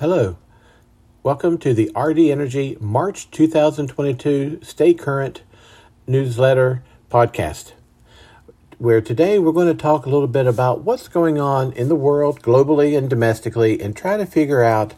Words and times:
Hello. 0.00 0.38
Welcome 1.22 1.58
to 1.58 1.74
the 1.74 1.92
RD 1.94 2.18
Energy 2.18 2.76
March 2.80 3.30
2022 3.30 4.60
Stay 4.62 4.94
Current 4.94 5.42
newsletter 6.08 6.82
podcast, 7.10 7.72
where 8.78 9.02
today 9.02 9.38
we're 9.38 9.52
going 9.52 9.68
to 9.68 9.80
talk 9.80 10.06
a 10.06 10.08
little 10.08 10.26
bit 10.26 10.46
about 10.46 10.80
what's 10.82 11.08
going 11.08 11.38
on 11.38 11.72
in 11.74 11.88
the 11.88 11.94
world 11.94 12.42
globally 12.42 12.96
and 12.96 13.08
domestically 13.08 13.80
and 13.80 13.94
try 13.94 14.16
to 14.16 14.26
figure 14.26 14.64
out 14.64 14.94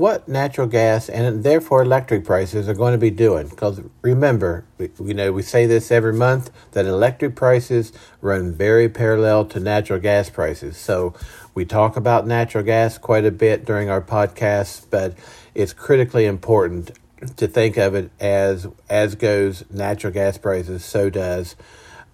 what 0.00 0.26
natural 0.26 0.66
gas 0.66 1.10
and 1.10 1.44
therefore 1.44 1.82
electric 1.82 2.24
prices 2.24 2.66
are 2.66 2.74
going 2.74 2.92
to 2.92 2.98
be 2.98 3.10
doing. 3.10 3.46
Because 3.48 3.82
remember, 4.00 4.64
we, 4.78 4.90
you 4.98 5.12
know, 5.12 5.30
we 5.30 5.42
say 5.42 5.66
this 5.66 5.90
every 5.90 6.14
month 6.14 6.50
that 6.72 6.86
electric 6.86 7.36
prices 7.36 7.92
run 8.22 8.54
very 8.54 8.88
parallel 8.88 9.44
to 9.44 9.60
natural 9.60 10.00
gas 10.00 10.30
prices. 10.30 10.78
So 10.78 11.14
we 11.54 11.64
talk 11.64 11.96
about 11.96 12.26
natural 12.26 12.64
gas 12.64 12.98
quite 12.98 13.24
a 13.24 13.30
bit 13.30 13.64
during 13.64 13.90
our 13.90 14.00
podcasts, 14.00 14.84
but 14.88 15.14
it's 15.54 15.72
critically 15.72 16.26
important 16.26 16.92
to 17.36 17.46
think 17.46 17.76
of 17.76 17.94
it 17.94 18.10
as 18.18 18.66
as 18.88 19.14
goes 19.14 19.64
natural 19.70 20.12
gas 20.12 20.38
prices, 20.38 20.84
so 20.84 21.10
does 21.10 21.56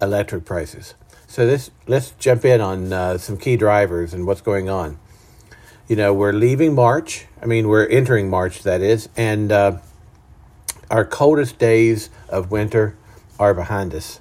electric 0.01 0.45
prices. 0.45 0.95
So 1.27 1.45
this 1.45 1.71
let's 1.87 2.11
jump 2.11 2.45
in 2.45 2.61
on 2.61 2.91
uh, 2.91 3.17
some 3.17 3.37
key 3.37 3.57
drivers 3.57 4.13
and 4.13 4.25
what's 4.25 4.41
going 4.41 4.69
on 4.69 4.99
you 5.87 5.95
know, 5.95 6.13
we're 6.13 6.33
leaving 6.33 6.75
March. 6.75 7.25
I 7.41 7.45
mean, 7.45 7.67
we're 7.67 7.87
entering 7.87 8.29
March, 8.29 8.63
that 8.63 8.81
is, 8.81 9.07
and 9.15 9.51
uh, 9.51 9.77
our 10.91 11.05
coldest 11.05 11.57
days 11.57 12.09
of 12.29 12.51
winter 12.51 12.97
are 13.39 13.53
behind 13.53 13.93
us. 13.93 14.19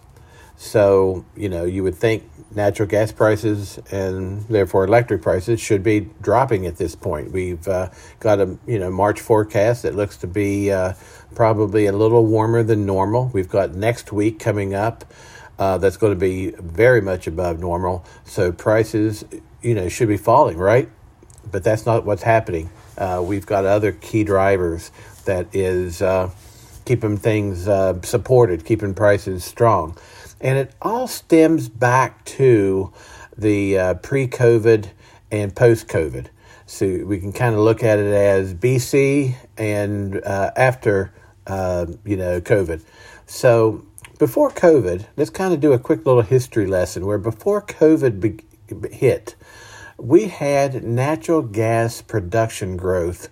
So, 0.56 1.24
you 1.36 1.48
know, 1.48 1.64
you 1.64 1.82
would 1.82 1.96
think 1.96 2.22
natural 2.56 2.88
gas 2.88 3.12
prices 3.12 3.78
and 3.92 4.42
therefore 4.48 4.84
electric 4.84 5.22
prices 5.22 5.60
should 5.60 5.82
be 5.82 6.08
dropping 6.20 6.66
at 6.66 6.76
this 6.76 6.96
point. 6.96 7.30
We've 7.30 7.66
uh, 7.68 7.90
got 8.18 8.40
a 8.40 8.58
you 8.66 8.78
know 8.78 8.90
March 8.90 9.20
forecast 9.20 9.82
that 9.82 9.94
looks 9.94 10.16
to 10.18 10.26
be 10.26 10.72
uh, 10.72 10.94
probably 11.34 11.86
a 11.86 11.92
little 11.92 12.26
warmer 12.26 12.62
than 12.62 12.86
normal. 12.86 13.30
We've 13.32 13.48
got 13.48 13.74
next 13.74 14.12
week 14.12 14.40
coming 14.40 14.74
up 14.74 15.04
uh, 15.58 15.78
that's 15.78 15.96
going 15.96 16.12
to 16.12 16.18
be 16.18 16.50
very 16.50 17.00
much 17.00 17.26
above 17.26 17.60
normal. 17.60 18.04
So 18.24 18.50
prices 18.50 19.24
you 19.62 19.74
know 19.74 19.88
should 19.88 20.08
be 20.08 20.16
falling, 20.16 20.56
right? 20.56 20.88
but 21.50 21.64
that's 21.64 21.86
not 21.86 22.04
what's 22.04 22.22
happening. 22.22 22.70
Uh, 22.98 23.22
we've 23.24 23.46
got 23.46 23.64
other 23.64 23.92
key 23.92 24.24
drivers 24.24 24.90
that 25.24 25.46
is 25.54 26.02
uh, 26.02 26.30
keeping 26.84 27.16
things 27.16 27.68
uh, 27.68 28.00
supported, 28.02 28.64
keeping 28.64 28.94
prices 28.94 29.44
strong. 29.44 29.96
And 30.40 30.58
it 30.58 30.72
all 30.82 31.06
stems 31.06 31.68
back 31.68 32.24
to 32.26 32.92
the 33.36 33.78
uh, 33.78 33.94
pre 33.94 34.28
COVID 34.28 34.90
and 35.30 35.54
post 35.54 35.88
COVID. 35.88 36.26
So 36.66 37.04
we 37.04 37.18
can 37.18 37.32
kind 37.32 37.54
of 37.54 37.60
look 37.60 37.82
at 37.84 37.98
it 37.98 38.12
as 38.12 38.52
BC 38.52 39.36
and 39.56 40.20
uh, 40.24 40.50
after, 40.56 41.12
uh, 41.46 41.86
you 42.04 42.16
know, 42.16 42.40
COVID. 42.40 42.82
So 43.26 43.86
before 44.18 44.50
COVID, 44.50 45.06
let's 45.16 45.30
kind 45.30 45.54
of 45.54 45.60
do 45.60 45.72
a 45.72 45.78
quick 45.78 46.04
little 46.04 46.22
history 46.22 46.66
lesson 46.66 47.06
where 47.06 47.18
before 47.18 47.62
COVID 47.62 48.20
be- 48.20 48.88
hit, 48.90 49.36
we 49.98 50.28
had 50.28 50.82
natural 50.82 51.42
gas 51.42 52.02
production 52.02 52.76
growth 52.76 53.28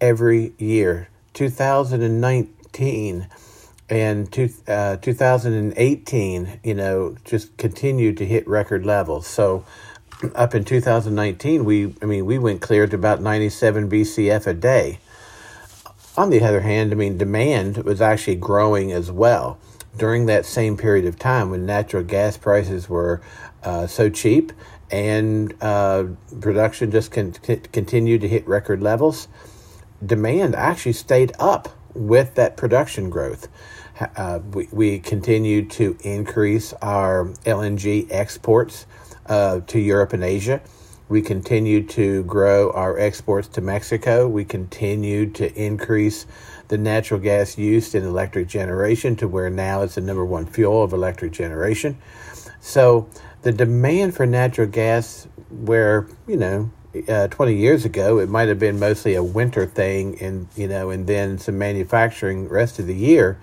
every 0.00 0.52
year. 0.58 1.08
2019 1.32 3.26
and 3.88 4.30
two, 4.32 4.50
uh, 4.66 4.96
2018, 4.96 6.60
you 6.62 6.74
know, 6.74 7.16
just 7.24 7.56
continued 7.56 8.16
to 8.18 8.26
hit 8.26 8.46
record 8.48 8.86
levels. 8.86 9.26
So 9.26 9.64
up 10.34 10.54
in 10.54 10.64
2019, 10.64 11.64
we, 11.64 11.94
I 12.00 12.06
mean, 12.06 12.26
we 12.26 12.38
went 12.38 12.60
clear 12.60 12.86
to 12.86 12.96
about 12.96 13.20
97 13.20 13.90
BCF 13.90 14.46
a 14.46 14.54
day. 14.54 14.98
On 16.16 16.30
the 16.30 16.42
other 16.42 16.60
hand, 16.60 16.92
I 16.92 16.94
mean, 16.94 17.18
demand 17.18 17.78
was 17.78 18.00
actually 18.00 18.36
growing 18.36 18.92
as 18.92 19.10
well 19.10 19.58
during 19.96 20.26
that 20.26 20.46
same 20.46 20.76
period 20.76 21.04
of 21.06 21.18
time 21.18 21.50
when 21.50 21.66
natural 21.66 22.02
gas 22.02 22.36
prices 22.36 22.88
were 22.88 23.20
uh, 23.62 23.86
so 23.86 24.08
cheap 24.08 24.52
and 24.90 25.54
uh, 25.60 26.04
production 26.40 26.90
just 26.90 27.10
con- 27.10 27.32
continued 27.72 28.20
to 28.20 28.28
hit 28.28 28.46
record 28.46 28.82
levels. 28.82 29.28
Demand 30.04 30.54
actually 30.54 30.92
stayed 30.92 31.32
up 31.38 31.68
with 31.94 32.34
that 32.34 32.56
production 32.56 33.10
growth. 33.10 33.48
Uh, 34.16 34.40
we, 34.52 34.68
we 34.72 34.98
continued 34.98 35.70
to 35.70 35.96
increase 36.02 36.72
our 36.82 37.26
LNG 37.44 38.08
exports 38.10 38.86
uh, 39.26 39.60
to 39.60 39.78
Europe 39.78 40.12
and 40.12 40.24
Asia. 40.24 40.60
We 41.08 41.22
continued 41.22 41.90
to 41.90 42.24
grow 42.24 42.70
our 42.72 42.98
exports 42.98 43.46
to 43.48 43.60
Mexico. 43.60 44.26
We 44.26 44.44
continued 44.44 45.34
to 45.36 45.52
increase 45.54 46.26
the 46.68 46.78
natural 46.78 47.20
gas 47.20 47.58
used 47.58 47.94
in 47.94 48.04
electric 48.04 48.48
generation 48.48 49.14
to 49.16 49.28
where 49.28 49.50
now 49.50 49.82
it's 49.82 49.96
the 49.96 50.00
number 50.00 50.24
one 50.24 50.46
fuel 50.46 50.82
of 50.82 50.92
electric 50.92 51.32
generation. 51.32 51.98
So 52.60 53.08
the 53.42 53.52
demand 53.52 54.16
for 54.16 54.24
natural 54.24 54.66
gas, 54.66 55.28
where 55.50 56.08
you 56.26 56.36
know, 56.38 56.70
uh, 57.08 57.28
20 57.28 57.56
years 57.56 57.84
ago 57.84 58.18
it 58.18 58.28
might 58.28 58.48
have 58.48 58.58
been 58.58 58.78
mostly 58.78 59.14
a 59.14 59.22
winter 59.22 59.66
thing, 59.66 60.20
and 60.20 60.48
you 60.56 60.68
know, 60.68 60.90
and 60.90 61.06
then 61.06 61.38
some 61.38 61.58
manufacturing 61.58 62.48
rest 62.48 62.78
of 62.78 62.86
the 62.86 62.94
year. 62.94 63.38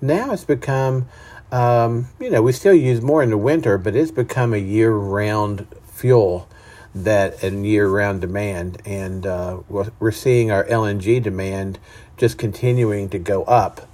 Now 0.00 0.32
it's 0.32 0.44
become, 0.44 1.08
um, 1.50 2.08
you 2.20 2.30
know, 2.30 2.42
we 2.42 2.52
still 2.52 2.74
use 2.74 3.00
more 3.00 3.22
in 3.22 3.30
the 3.30 3.38
winter, 3.38 3.78
but 3.78 3.96
it's 3.96 4.10
become 4.10 4.54
a 4.54 4.58
year-round 4.58 5.66
fuel 5.84 6.48
that 6.94 7.42
and 7.42 7.66
year-round 7.66 8.20
demand, 8.20 8.80
and 8.84 9.26
uh, 9.26 9.60
we're 9.68 10.10
seeing 10.10 10.50
our 10.50 10.64
LNG 10.64 11.22
demand 11.22 11.78
just 12.16 12.38
continuing 12.38 13.08
to 13.08 13.18
go 13.18 13.44
up 13.44 13.88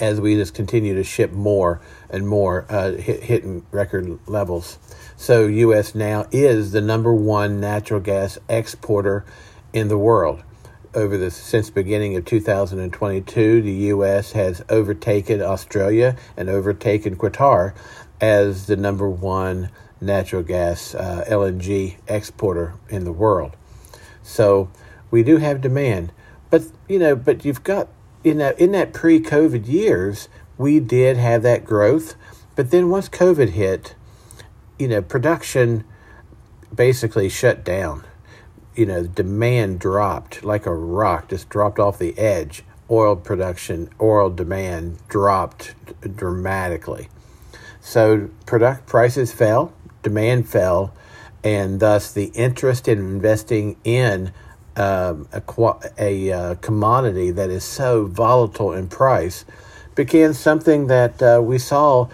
as 0.00 0.20
we 0.20 0.34
just 0.34 0.54
continue 0.54 0.94
to 0.94 1.04
ship 1.04 1.30
more 1.32 1.80
and 2.08 2.26
more, 2.26 2.64
uh, 2.68 2.92
hit, 2.92 3.22
hitting 3.24 3.64
record 3.70 4.18
levels. 4.26 4.78
So, 5.20 5.46
U.S. 5.48 5.94
now 5.94 6.24
is 6.32 6.72
the 6.72 6.80
number 6.80 7.12
one 7.12 7.60
natural 7.60 8.00
gas 8.00 8.38
exporter 8.48 9.26
in 9.70 9.88
the 9.88 9.98
world. 9.98 10.42
Over 10.94 11.18
the 11.18 11.30
since 11.30 11.68
beginning 11.68 12.16
of 12.16 12.24
2022, 12.24 13.60
the 13.60 13.70
U.S. 13.70 14.32
has 14.32 14.64
overtaken 14.70 15.42
Australia 15.42 16.16
and 16.38 16.48
overtaken 16.48 17.16
Qatar 17.16 17.74
as 18.18 18.64
the 18.64 18.76
number 18.76 19.10
one 19.10 19.68
natural 20.00 20.42
gas 20.42 20.94
uh, 20.94 21.22
LNG 21.28 21.98
exporter 22.08 22.72
in 22.88 23.04
the 23.04 23.12
world. 23.12 23.54
So 24.22 24.70
we 25.10 25.22
do 25.22 25.36
have 25.36 25.60
demand, 25.60 26.12
but 26.48 26.62
you 26.88 26.98
know, 26.98 27.14
but 27.14 27.44
you've 27.44 27.62
got 27.62 27.88
in 28.24 28.38
that 28.38 28.58
in 28.58 28.72
that 28.72 28.94
pre-COVID 28.94 29.68
years, 29.68 30.30
we 30.56 30.80
did 30.80 31.18
have 31.18 31.42
that 31.42 31.66
growth, 31.66 32.14
but 32.56 32.70
then 32.70 32.88
once 32.88 33.10
COVID 33.10 33.50
hit, 33.50 33.94
you 34.80 34.88
know, 34.88 35.02
production 35.02 35.84
basically 36.74 37.28
shut 37.28 37.62
down. 37.62 38.04
You 38.74 38.86
know, 38.86 39.06
demand 39.06 39.78
dropped 39.78 40.42
like 40.42 40.64
a 40.64 40.74
rock, 40.74 41.28
just 41.28 41.50
dropped 41.50 41.78
off 41.78 41.98
the 41.98 42.18
edge. 42.18 42.64
Oil 42.90 43.14
production, 43.14 43.90
oil 44.00 44.30
demand 44.30 44.98
dropped 45.08 45.74
dramatically. 46.16 47.08
So 47.80 48.30
product 48.46 48.86
prices 48.86 49.32
fell, 49.32 49.72
demand 50.02 50.48
fell, 50.48 50.94
and 51.44 51.78
thus 51.78 52.12
the 52.12 52.26
interest 52.34 52.88
in 52.88 52.98
investing 52.98 53.76
in 53.84 54.32
um, 54.76 55.28
a, 55.32 55.42
a 55.98 56.32
uh, 56.32 56.54
commodity 56.56 57.30
that 57.32 57.50
is 57.50 57.64
so 57.64 58.06
volatile 58.06 58.72
in 58.72 58.88
price 58.88 59.44
became 59.94 60.32
something 60.32 60.86
that 60.86 61.22
uh, 61.22 61.40
we 61.42 61.58
saw 61.58 62.08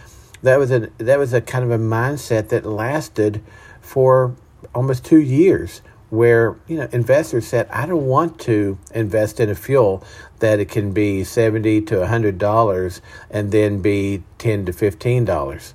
that 0.47 0.59
was 0.59 0.71
a 0.71 0.89
that 0.99 1.19
was 1.19 1.33
a 1.33 1.41
kind 1.41 1.65
of 1.65 1.71
a 1.71 1.79
mindset 1.79 2.49
that 2.49 2.65
lasted 2.65 3.43
for 3.81 4.34
almost 4.75 5.05
two 5.05 5.21
years 5.21 5.83
where 6.11 6.57
you 6.69 6.77
know 6.77 6.89
investors 6.93 7.47
said 7.47 7.69
I 7.69 7.84
don't 7.84 8.06
want 8.06 8.38
to 8.41 8.79
invest 8.94 9.41
in 9.41 9.50
a 9.50 9.56
fuel 9.56 10.05
that 10.38 10.61
it 10.61 10.69
can 10.69 10.93
be 10.93 11.25
70 11.25 11.82
to 11.82 11.99
100 11.99 12.38
dollars 12.38 13.00
and 13.29 13.50
then 13.50 13.82
be 13.82 14.23
10 14.38 14.67
to 14.67 14.73
15 14.73 15.25
dollars. 15.25 15.75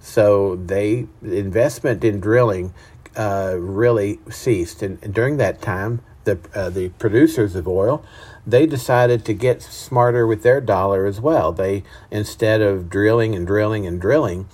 So 0.00 0.56
they 0.56 1.06
investment 1.22 2.02
in 2.02 2.18
drilling 2.18 2.74
uh, 3.16 3.54
really 3.58 4.18
ceased. 4.30 4.82
And, 4.82 5.00
during 5.12 5.36
that 5.36 5.62
time 5.62 6.00
the 6.24 6.38
uh, 6.54 6.70
the 6.70 6.88
producers 6.90 7.54
of 7.54 7.68
oil, 7.68 8.04
they 8.48 8.66
decided 8.66 9.24
to 9.24 9.34
get 9.34 9.60
smarter 9.62 10.26
with 10.26 10.42
their 10.42 10.60
dollar 10.60 11.06
as 11.06 11.20
well. 11.20 11.52
They 11.52 11.82
instead 12.10 12.60
of 12.60 12.88
drilling 12.88 13.34
and 13.34 13.46
drilling 13.46 13.86
and 13.86 14.00
drilling, 14.00 14.48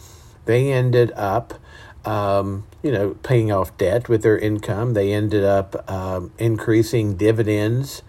they 0.45 0.73
ended 0.73 1.13
up. 1.13 1.55
Um, 2.05 2.67
you 2.83 2.93
know, 2.93 3.17
paying 3.23 3.51
off 3.51 3.75
debt 3.79 4.11
with 4.11 4.23
their 4.23 4.37
income. 4.37 4.93
They 4.93 5.11
ended 5.11 5.43
up 5.43 5.91
um, 5.91 6.33
increasing 6.37 7.17
dividends 7.17 8.03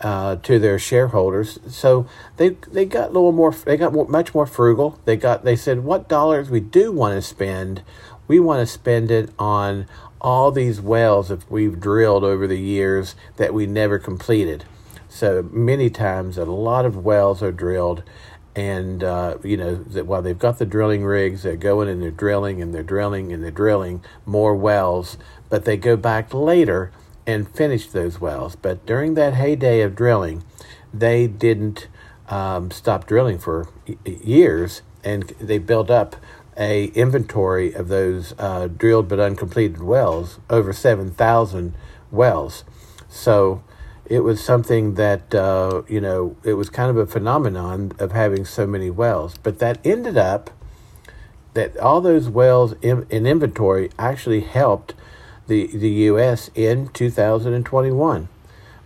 uh, 0.00 0.36
to 0.36 0.58
their 0.58 0.78
shareholders. 0.78 1.58
So 1.68 2.08
they 2.36 2.50
they 2.66 2.84
got 2.84 3.10
a 3.10 3.12
little 3.12 3.30
more. 3.30 3.52
They 3.52 3.76
got 3.76 3.92
more, 3.92 4.08
much 4.08 4.34
more 4.34 4.46
frugal. 4.46 4.98
They 5.04 5.16
got. 5.16 5.44
They 5.44 5.56
said, 5.56 5.84
what 5.84 6.08
dollars 6.08 6.50
we 6.50 6.60
do 6.60 6.90
want 6.90 7.14
to 7.14 7.22
spend, 7.22 7.82
we 8.26 8.40
want 8.40 8.60
to 8.60 8.66
spend 8.66 9.10
it 9.10 9.30
on 9.38 9.86
all 10.20 10.50
these 10.50 10.80
wells 10.80 11.28
that 11.28 11.48
we've 11.48 11.78
drilled 11.78 12.24
over 12.24 12.46
the 12.46 12.58
years 12.58 13.14
that 13.36 13.54
we 13.54 13.66
never 13.66 14.00
completed. 14.00 14.64
So 15.18 15.48
many 15.50 15.90
times, 15.90 16.38
a 16.38 16.44
lot 16.44 16.86
of 16.86 16.98
wells 16.98 17.42
are 17.42 17.50
drilled, 17.50 18.04
and 18.54 19.02
uh, 19.02 19.38
you 19.42 19.56
know 19.56 19.74
that 19.74 20.06
while 20.06 20.22
they've 20.22 20.38
got 20.38 20.60
the 20.60 20.64
drilling 20.64 21.04
rigs, 21.04 21.42
they're 21.42 21.56
going 21.56 21.88
and 21.88 22.00
they're 22.00 22.12
drilling 22.12 22.62
and 22.62 22.72
they're 22.72 22.84
drilling 22.84 23.32
and 23.32 23.42
they're 23.42 23.50
drilling 23.50 24.04
more 24.24 24.54
wells, 24.54 25.18
but 25.48 25.64
they 25.64 25.76
go 25.76 25.96
back 25.96 26.32
later 26.32 26.92
and 27.26 27.48
finish 27.48 27.88
those 27.88 28.20
wells. 28.20 28.54
But 28.54 28.86
during 28.86 29.14
that 29.14 29.34
heyday 29.34 29.80
of 29.80 29.96
drilling, 29.96 30.44
they 30.94 31.26
didn't 31.26 31.88
um, 32.28 32.70
stop 32.70 33.04
drilling 33.04 33.40
for 33.40 33.66
years, 34.04 34.82
and 35.02 35.30
they 35.40 35.58
built 35.58 35.90
up 35.90 36.14
a 36.56 36.92
inventory 36.94 37.72
of 37.72 37.88
those 37.88 38.34
uh, 38.38 38.68
drilled 38.68 39.08
but 39.08 39.18
uncompleted 39.18 39.82
wells, 39.82 40.38
over 40.48 40.72
seven 40.72 41.10
thousand 41.10 41.74
wells. 42.12 42.62
So 43.08 43.64
it 44.08 44.20
was 44.20 44.42
something 44.42 44.94
that 44.94 45.34
uh, 45.34 45.82
you 45.88 46.00
know 46.00 46.36
it 46.42 46.54
was 46.54 46.70
kind 46.70 46.90
of 46.90 46.96
a 46.96 47.06
phenomenon 47.06 47.92
of 47.98 48.12
having 48.12 48.44
so 48.44 48.66
many 48.66 48.90
wells. 48.90 49.36
But 49.42 49.58
that 49.58 49.78
ended 49.84 50.16
up 50.16 50.50
that 51.54 51.76
all 51.78 52.00
those 52.00 52.28
wells 52.28 52.74
in, 52.82 53.06
in 53.10 53.26
inventory 53.26 53.90
actually 53.98 54.40
helped 54.40 54.94
the 55.46 55.66
the 55.66 55.90
U.S. 56.10 56.50
in 56.54 56.88
2021. 56.88 58.28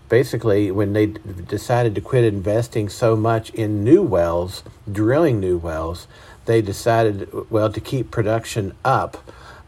Basically, 0.09 0.71
when 0.71 0.93
they 0.93 1.07
decided 1.07 1.95
to 1.95 2.01
quit 2.01 2.25
investing 2.25 2.89
so 2.89 3.17
much 3.17 3.51
in 3.51 3.83
new 3.83 4.03
wells, 4.03 4.63
drilling 4.91 5.41
new 5.41 5.57
wells, 5.57 6.07
they 6.45 6.61
decided 6.61 7.51
well 7.51 7.73
to 7.73 7.81
keep 7.81 8.11
production 8.11 8.75
up 8.85 9.17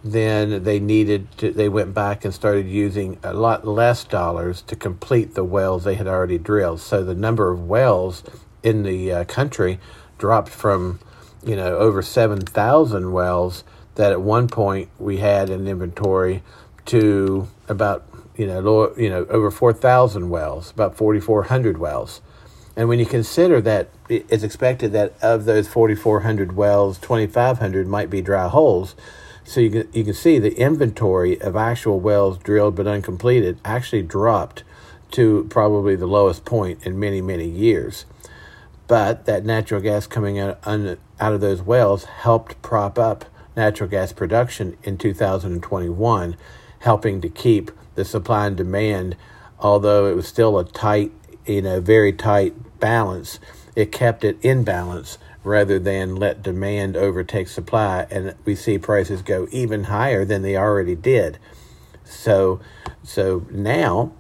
then 0.04 0.64
they 0.64 0.78
needed 0.78 1.26
to, 1.38 1.50
they 1.50 1.68
went 1.68 1.94
back 1.94 2.26
and 2.26 2.34
started 2.34 2.68
using 2.68 3.18
a 3.22 3.32
lot 3.32 3.66
less 3.66 4.04
dollars 4.04 4.60
to 4.62 4.76
complete 4.76 5.34
the 5.34 5.44
wells 5.44 5.84
they 5.84 5.94
had 5.94 6.06
already 6.06 6.36
drilled. 6.36 6.80
So 6.80 7.02
the 7.02 7.14
number 7.14 7.50
of 7.50 7.66
wells 7.66 8.22
in 8.62 8.82
the 8.82 9.10
uh, 9.10 9.24
country 9.24 9.80
dropped 10.18 10.50
from, 10.50 11.00
you 11.42 11.56
know, 11.56 11.78
over 11.78 12.02
7,000 12.02 13.12
wells 13.12 13.64
that 13.94 14.12
at 14.12 14.20
one 14.20 14.46
point 14.46 14.90
we 14.98 15.18
had 15.18 15.48
in 15.48 15.66
inventory 15.66 16.42
to 16.86 17.48
about, 17.66 18.04
you 18.36 18.46
know, 18.46 18.60
lower, 18.60 19.00
you 19.00 19.08
know, 19.08 19.24
over 19.30 19.50
4,000 19.50 20.28
wells, 20.28 20.70
about 20.70 20.96
4,400 20.96 21.78
wells. 21.78 22.20
And 22.76 22.88
when 22.88 22.98
you 22.98 23.06
consider 23.06 23.60
that 23.62 23.88
it's 24.10 24.42
expected 24.42 24.92
that 24.92 25.14
of 25.22 25.46
those 25.46 25.66
4,400 25.66 26.56
wells, 26.56 26.98
2,500 26.98 27.86
might 27.86 28.10
be 28.10 28.20
dry 28.20 28.48
holes, 28.48 28.94
so 29.44 29.60
you 29.60 29.70
can, 29.70 29.88
you 29.92 30.04
can 30.04 30.14
see 30.14 30.38
the 30.38 30.58
inventory 30.58 31.40
of 31.40 31.54
actual 31.54 32.00
wells 32.00 32.38
drilled 32.38 32.74
but 32.74 32.86
uncompleted 32.86 33.60
actually 33.64 34.02
dropped 34.02 34.64
to 35.12 35.46
probably 35.50 35.94
the 35.94 36.06
lowest 36.06 36.44
point 36.44 36.84
in 36.84 36.98
many, 36.98 37.20
many 37.20 37.46
years. 37.46 38.04
But 38.86 39.26
that 39.26 39.44
natural 39.44 39.80
gas 39.80 40.06
coming 40.06 40.38
out, 40.38 40.58
out 40.66 41.32
of 41.32 41.40
those 41.40 41.62
wells 41.62 42.04
helped 42.04 42.60
prop 42.62 42.98
up 42.98 43.24
natural 43.56 43.88
gas 43.88 44.12
production 44.12 44.76
in 44.82 44.98
2021, 44.98 46.36
helping 46.80 47.20
to 47.20 47.28
keep 47.28 47.70
the 47.94 48.04
supply 48.04 48.46
and 48.46 48.56
demand, 48.56 49.16
although 49.58 50.06
it 50.06 50.16
was 50.16 50.26
still 50.26 50.58
a 50.58 50.64
tight, 50.64 51.12
you 51.46 51.62
know, 51.62 51.80
very 51.80 52.12
tight 52.12 52.80
balance, 52.80 53.38
it 53.76 53.92
kept 53.92 54.24
it 54.24 54.36
in 54.42 54.64
balance 54.64 55.18
rather 55.44 55.78
than 55.78 56.16
let 56.16 56.42
demand 56.42 56.96
overtake 56.96 57.46
supply 57.48 58.06
and 58.10 58.34
we 58.44 58.56
see 58.56 58.78
prices 58.78 59.22
go 59.22 59.46
even 59.52 59.84
higher 59.84 60.24
than 60.24 60.42
they 60.42 60.56
already 60.56 60.96
did. 60.96 61.38
So 62.04 62.60
so 63.02 63.46
now 63.50 64.12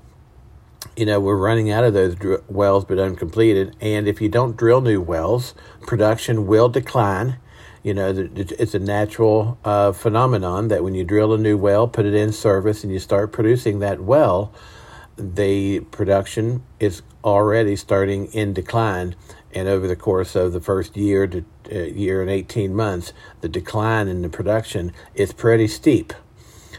you 0.96 1.06
know 1.06 1.18
we're 1.18 1.36
running 1.36 1.70
out 1.70 1.82
of 1.82 1.94
those 1.94 2.14
dr- 2.14 2.44
wells 2.48 2.84
but 2.84 2.98
uncompleted. 2.98 3.74
And 3.80 4.06
if 4.06 4.20
you 4.20 4.28
don't 4.28 4.56
drill 4.56 4.82
new 4.82 5.00
wells 5.00 5.54
production 5.82 6.46
will 6.46 6.68
decline. 6.68 7.38
You 7.82 7.92
know 7.92 8.30
it's 8.34 8.74
a 8.74 8.78
natural 8.78 9.58
uh, 9.62 9.92
phenomenon 9.92 10.68
that 10.68 10.82
when 10.82 10.94
you 10.94 11.04
drill 11.04 11.34
a 11.34 11.38
new 11.38 11.58
well 11.58 11.86
put 11.86 12.06
it 12.06 12.14
in 12.14 12.32
service 12.32 12.82
and 12.82 12.92
you 12.92 12.98
start 12.98 13.30
producing 13.30 13.80
that 13.80 14.00
well 14.00 14.54
the 15.18 15.80
production 15.80 16.62
is 16.80 17.02
already 17.22 17.76
starting 17.76 18.26
in 18.32 18.52
decline 18.52 19.14
and 19.54 19.68
over 19.68 19.86
the 19.86 19.96
course 19.96 20.34
of 20.34 20.52
the 20.52 20.60
first 20.60 20.96
year 20.96 21.26
to 21.26 21.44
uh, 21.72 21.78
year 21.78 22.20
and 22.20 22.30
18 22.30 22.74
months, 22.74 23.12
the 23.40 23.48
decline 23.48 24.08
in 24.08 24.22
the 24.22 24.28
production 24.28 24.92
is 25.14 25.32
pretty 25.32 25.68
steep. 25.68 26.12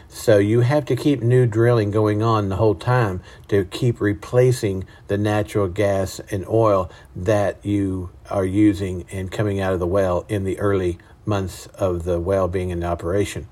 So 0.08 0.38
you 0.38 0.60
have 0.60 0.84
to 0.86 0.96
keep 0.96 1.20
new 1.20 1.46
drilling 1.46 1.90
going 1.90 2.22
on 2.22 2.48
the 2.48 2.56
whole 2.56 2.74
time 2.74 3.20
to 3.48 3.64
keep 3.66 4.00
replacing 4.00 4.84
the 5.08 5.18
natural 5.18 5.68
gas 5.68 6.20
and 6.30 6.46
oil 6.48 6.90
that 7.14 7.64
you 7.64 8.10
are 8.30 8.44
using 8.44 9.04
and 9.10 9.30
coming 9.30 9.60
out 9.60 9.72
of 9.72 9.78
the 9.78 9.86
well 9.86 10.24
in 10.28 10.44
the 10.44 10.58
early 10.58 10.98
months 11.26 11.66
of 11.78 12.04
the 12.04 12.20
well 12.20 12.48
being 12.48 12.70
in 12.70 12.82
operation. 12.82 13.46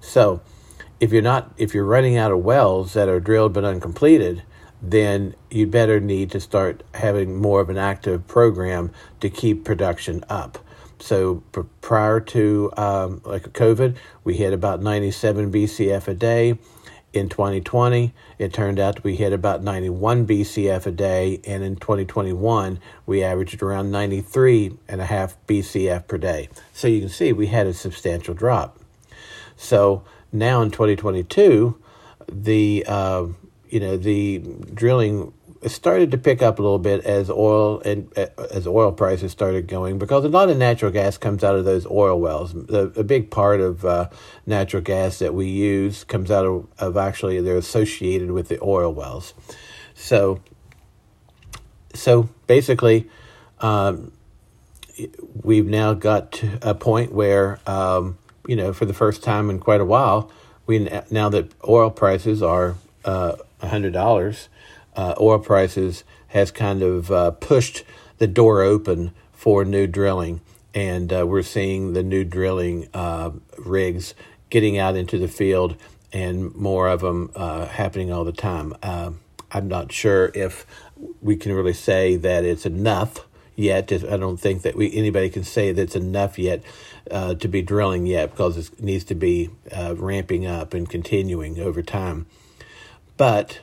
So 0.00 0.40
if 0.98 1.12
you're 1.12 1.22
not 1.22 1.52
if 1.56 1.74
you're 1.74 1.84
running 1.84 2.16
out 2.16 2.32
of 2.32 2.40
wells 2.40 2.94
that 2.94 3.08
are 3.08 3.20
drilled 3.20 3.52
but 3.52 3.64
uncompleted, 3.64 4.42
then 4.80 5.34
you 5.50 5.66
better 5.66 6.00
need 6.00 6.30
to 6.30 6.40
start 6.40 6.82
having 6.94 7.36
more 7.36 7.60
of 7.60 7.70
an 7.70 7.78
active 7.78 8.26
program 8.26 8.90
to 9.20 9.28
keep 9.28 9.64
production 9.64 10.24
up. 10.28 10.58
So 11.00 11.42
pr- 11.52 11.62
prior 11.80 12.20
to 12.20 12.72
um, 12.76 13.20
like 13.24 13.52
COVID, 13.52 13.96
we 14.24 14.36
hit 14.36 14.52
about 14.52 14.82
97 14.82 15.52
BCF 15.52 16.08
a 16.08 16.14
day. 16.14 16.58
In 17.14 17.30
2020, 17.30 18.12
it 18.38 18.52
turned 18.52 18.78
out 18.78 19.02
we 19.02 19.16
hit 19.16 19.32
about 19.32 19.62
91 19.62 20.26
BCF 20.26 20.84
a 20.86 20.90
day, 20.90 21.40
and 21.46 21.64
in 21.64 21.76
2021, 21.76 22.78
we 23.06 23.20
averaged 23.20 23.62
around 23.62 23.90
93 23.90 24.76
and 24.86 25.00
a 25.00 25.06
half 25.06 25.34
BCF 25.46 26.06
per 26.06 26.18
day. 26.18 26.50
So 26.74 26.86
you 26.86 27.00
can 27.00 27.08
see 27.08 27.32
we 27.32 27.46
had 27.46 27.66
a 27.66 27.72
substantial 27.72 28.34
drop. 28.34 28.78
So 29.56 30.04
now 30.32 30.60
in 30.60 30.70
2022, 30.70 31.80
the 32.30 32.84
uh, 32.86 33.26
you 33.70 33.80
know 33.80 33.96
the 33.96 34.38
drilling 34.74 35.32
started 35.66 36.12
to 36.12 36.18
pick 36.18 36.40
up 36.40 36.58
a 36.58 36.62
little 36.62 36.78
bit 36.78 37.04
as 37.04 37.28
oil 37.30 37.80
and 37.80 38.10
uh, 38.16 38.26
as 38.52 38.66
oil 38.66 38.92
prices 38.92 39.32
started 39.32 39.66
going 39.66 39.98
because 39.98 40.24
a 40.24 40.28
lot 40.28 40.48
of 40.48 40.56
natural 40.56 40.92
gas 40.92 41.18
comes 41.18 41.42
out 41.42 41.56
of 41.56 41.64
those 41.64 41.86
oil 41.86 42.20
wells. 42.20 42.52
The, 42.52 42.92
a 42.96 43.02
big 43.02 43.30
part 43.30 43.60
of 43.60 43.84
uh, 43.84 44.08
natural 44.46 44.82
gas 44.82 45.18
that 45.18 45.34
we 45.34 45.48
use 45.48 46.04
comes 46.04 46.30
out 46.30 46.46
of, 46.46 46.68
of 46.78 46.96
actually 46.96 47.40
they're 47.40 47.56
associated 47.56 48.30
with 48.30 48.48
the 48.48 48.62
oil 48.62 48.92
wells. 48.92 49.34
So, 49.94 50.40
so 51.92 52.28
basically, 52.46 53.10
um, 53.58 54.12
we've 55.42 55.66
now 55.66 55.94
got 55.94 56.32
to 56.32 56.58
a 56.62 56.74
point 56.74 57.12
where 57.12 57.58
um, 57.66 58.16
you 58.46 58.54
know 58.54 58.72
for 58.72 58.84
the 58.84 58.94
first 58.94 59.24
time 59.24 59.50
in 59.50 59.58
quite 59.58 59.80
a 59.80 59.84
while, 59.84 60.30
we 60.66 60.88
now 61.10 61.28
that 61.30 61.52
oil 61.66 61.90
prices 61.90 62.44
are 62.44 62.76
uh, 63.04 63.36
$100, 63.60 64.48
uh, 64.96 65.14
oil 65.20 65.38
prices 65.38 66.04
has 66.28 66.50
kind 66.50 66.82
of 66.82 67.10
uh, 67.10 67.30
pushed 67.32 67.84
the 68.18 68.26
door 68.26 68.62
open 68.62 69.12
for 69.32 69.64
new 69.64 69.86
drilling. 69.86 70.40
And 70.74 71.12
uh, 71.12 71.26
we're 71.26 71.42
seeing 71.42 71.92
the 71.92 72.02
new 72.02 72.24
drilling 72.24 72.88
uh, 72.92 73.30
rigs 73.58 74.14
getting 74.50 74.78
out 74.78 74.96
into 74.96 75.18
the 75.18 75.28
field 75.28 75.76
and 76.12 76.54
more 76.54 76.88
of 76.88 77.00
them 77.00 77.30
uh, 77.34 77.66
happening 77.66 78.12
all 78.12 78.24
the 78.24 78.32
time. 78.32 78.74
Uh, 78.82 79.12
I'm 79.50 79.68
not 79.68 79.92
sure 79.92 80.30
if 80.34 80.66
we 81.22 81.36
can 81.36 81.52
really 81.52 81.72
say 81.72 82.16
that 82.16 82.44
it's 82.44 82.66
enough 82.66 83.26
yet. 83.56 83.92
I 83.92 84.16
don't 84.16 84.36
think 84.36 84.62
that 84.62 84.76
we 84.76 84.92
anybody 84.94 85.30
can 85.30 85.44
say 85.44 85.72
that 85.72 85.80
it's 85.80 85.96
enough 85.96 86.38
yet 86.38 86.62
uh, 87.10 87.34
to 87.34 87.48
be 87.48 87.62
drilling 87.62 88.06
yet 88.06 88.30
because 88.30 88.56
it 88.56 88.80
needs 88.80 89.04
to 89.04 89.14
be 89.14 89.50
uh, 89.72 89.94
ramping 89.96 90.46
up 90.46 90.74
and 90.74 90.88
continuing 90.88 91.58
over 91.60 91.82
time 91.82 92.26
but 93.18 93.60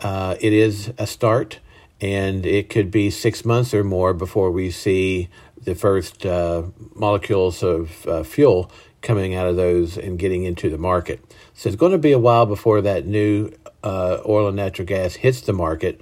uh, 0.00 0.36
it 0.40 0.52
is 0.52 0.92
a 0.96 1.06
start, 1.08 1.58
and 2.00 2.46
it 2.46 2.70
could 2.70 2.92
be 2.92 3.10
six 3.10 3.44
months 3.44 3.74
or 3.74 3.82
more 3.82 4.14
before 4.14 4.52
we 4.52 4.70
see 4.70 5.28
the 5.60 5.74
first 5.74 6.24
uh, 6.24 6.62
molecules 6.94 7.64
of 7.64 8.06
uh, 8.06 8.22
fuel 8.22 8.70
coming 9.02 9.34
out 9.34 9.46
of 9.46 9.56
those 9.56 9.98
and 9.98 10.18
getting 10.18 10.44
into 10.44 10.70
the 10.70 10.78
market. 10.78 11.20
So 11.54 11.68
it's 11.68 11.76
going 11.76 11.92
to 11.92 11.98
be 11.98 12.12
a 12.12 12.18
while 12.18 12.46
before 12.46 12.80
that 12.82 13.06
new 13.06 13.52
uh, 13.82 14.18
oil 14.26 14.46
and 14.46 14.56
natural 14.56 14.86
gas 14.86 15.14
hits 15.14 15.40
the 15.40 15.52
market, 15.52 16.00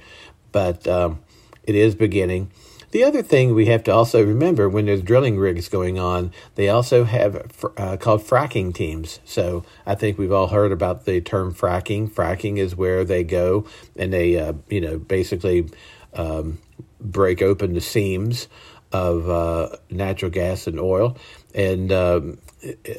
but 0.53 0.87
um, 0.87 1.21
it 1.65 1.75
is 1.75 1.95
beginning. 1.95 2.51
The 2.91 3.05
other 3.05 3.23
thing 3.23 3.55
we 3.55 3.67
have 3.67 3.85
to 3.85 3.93
also 3.93 4.25
remember 4.25 4.69
when 4.69 4.87
there's 4.87 5.03
drilling 5.03 5.39
rigs 5.39 5.69
going 5.69 5.99
on, 5.99 6.33
they 6.55 6.71
also 6.71 7.05
have 7.05 7.67
uh, 7.77 7.99
called 7.99 8.23
fracking 8.23 8.75
teams. 8.75 9.21
So 9.25 9.65
I 9.85 9.95
think 9.95 10.17
we've 10.17 10.33
all 10.33 10.49
heard 10.49 10.73
about 10.73 11.05
the 11.05 11.21
term 11.21 11.55
fracking. 11.55 12.11
Fracking 12.11 12.57
is 12.57 12.75
where 12.75 13.05
they 13.05 13.25
go 13.25 13.67
and 13.97 14.13
they, 14.13 14.39
uh, 14.39 14.55
you 14.71 14.81
know, 14.81 14.99
basically 14.99 15.69
um, 16.15 16.59
break 17.01 17.43
open 17.43 17.75
the 17.75 17.81
seams 17.81 18.49
of 18.91 19.29
uh, 19.29 19.77
natural 19.91 20.31
gas 20.31 20.67
and 20.67 20.81
oil, 20.81 21.15
and 21.55 21.93
um, 21.93 22.39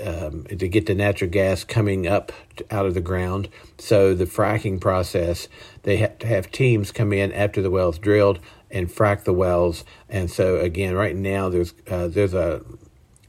um, 0.06 0.44
to 0.46 0.68
get 0.68 0.86
the 0.86 0.94
natural 0.94 1.30
gas 1.30 1.64
coming 1.64 2.08
up 2.08 2.32
out 2.70 2.86
of 2.86 2.94
the 2.94 3.02
ground. 3.02 3.50
So 3.80 4.14
the 4.14 4.26
fracking 4.26 4.80
process, 4.80 5.48
they 5.84 5.98
have 5.98 6.20
to 6.20 6.28
have 6.28 6.52
teams 6.52 6.92
come 6.92 7.12
in 7.12 7.32
after 7.34 7.62
the 7.62 7.72
well's 7.72 7.98
drilled 7.98 8.40
and 8.72 8.90
frack 8.90 9.24
the 9.24 9.34
wells. 9.34 9.84
And 10.10 10.30
so 10.30 10.58
again, 10.58 10.96
right 10.96 11.16
now 11.16 11.50
there's 11.50 11.74
uh, 11.90 12.08
there's 12.08 12.34
a 12.34 12.64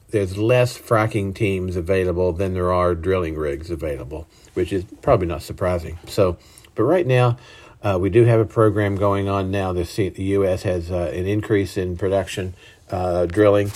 there's 0.09 0.37
less 0.37 0.77
fracking 0.77 1.33
teams 1.33 1.75
available 1.75 2.33
than 2.33 2.53
there 2.53 2.71
are 2.71 2.95
drilling 2.95 3.35
rigs 3.35 3.69
available, 3.69 4.27
which 4.53 4.73
is 4.73 4.83
probably 5.01 5.27
not 5.27 5.41
surprising. 5.41 5.99
So, 6.07 6.37
but 6.75 6.83
right 6.83 7.07
now. 7.07 7.37
Uh, 7.83 7.97
we 7.99 8.11
do 8.11 8.25
have 8.25 8.39
a 8.39 8.45
program 8.45 8.95
going 8.95 9.27
on 9.27 9.49
now. 9.49 9.73
The, 9.73 9.85
C- 9.85 10.09
the 10.09 10.21
U.S. 10.21 10.61
has 10.61 10.91
uh, 10.91 11.11
an 11.15 11.25
increase 11.25 11.77
in 11.77 11.97
production 11.97 12.53
uh, 12.91 13.25
drilling 13.25 13.71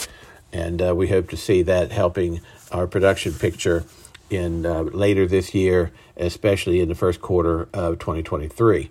and 0.55 0.81
uh, 0.81 0.95
we 0.95 1.09
hope 1.09 1.29
to 1.29 1.37
see 1.37 1.61
that 1.63 1.91
helping 1.91 2.39
our 2.71 2.87
production 2.87 3.33
picture 3.33 3.83
in 4.29 4.65
uh, 4.65 4.83
later 4.83 5.27
this 5.27 5.53
year, 5.53 5.91
especially 6.15 6.79
in 6.79 6.87
the 6.87 6.95
first 6.95 7.21
quarter 7.21 7.67
of 7.73 7.99
2023. 7.99 8.89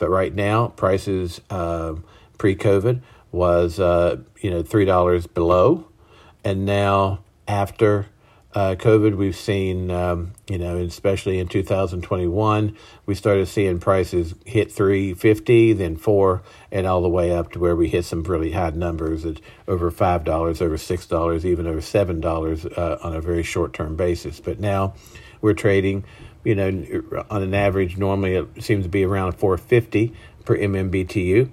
But 0.00 0.10
right 0.10 0.34
now, 0.34 0.68
prices 0.68 1.40
uh, 1.50 1.94
pre-COVID 2.38 3.02
was 3.30 3.78
uh, 3.78 4.16
you 4.40 4.50
know 4.50 4.64
three 4.64 4.84
dollars 4.84 5.28
below, 5.28 5.86
and 6.42 6.66
now 6.66 7.20
after 7.46 8.06
uh, 8.52 8.74
COVID, 8.76 9.16
we've 9.16 9.36
seen, 9.36 9.92
um, 9.92 10.32
you 10.48 10.58
know, 10.58 10.76
especially 10.78 11.38
in 11.38 11.46
2021, 11.46 12.76
we 13.06 13.14
started 13.14 13.46
seeing 13.46 13.78
prices 13.78 14.34
hit 14.44 14.72
350, 14.72 15.74
then 15.74 15.96
four, 15.96 16.42
and 16.72 16.84
all 16.84 17.00
the 17.00 17.08
way 17.08 17.32
up 17.32 17.52
to 17.52 17.60
where 17.60 17.76
we 17.76 17.88
hit 17.88 18.04
some 18.04 18.24
really 18.24 18.50
high 18.50 18.70
numbers 18.70 19.24
at 19.24 19.40
over 19.68 19.92
$5, 19.92 20.62
over 20.62 20.76
$6, 20.76 21.44
even 21.44 21.66
over 21.66 21.80
$7 21.80 22.78
uh, 22.78 22.98
on 23.02 23.14
a 23.14 23.20
very 23.20 23.44
short 23.44 23.72
term 23.72 23.94
basis. 23.94 24.40
But 24.40 24.58
now 24.58 24.94
we're 25.40 25.54
trading, 25.54 26.04
you 26.44 26.54
know, 26.54 27.24
on 27.30 27.42
an 27.42 27.54
average, 27.54 27.96
normally 27.96 28.34
it 28.34 28.62
seems 28.62 28.84
to 28.84 28.88
be 28.88 29.04
around 29.04 29.32
450 29.32 30.12
per 30.44 30.56
MMBTU 30.56 31.50